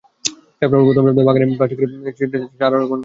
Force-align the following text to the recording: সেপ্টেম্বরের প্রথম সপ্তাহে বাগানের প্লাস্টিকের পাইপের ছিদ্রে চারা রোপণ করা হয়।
সেপ্টেম্বরের 0.59 0.85
প্রথম 0.87 1.03
সপ্তাহে 1.07 1.27
বাগানের 1.27 1.55
প্লাস্টিকের 1.59 1.89
পাইপের 1.91 2.13
ছিদ্রে 2.17 2.39
চারা 2.59 2.75
রোপণ 2.75 2.87
করা 2.89 2.89
হয়। 2.97 2.99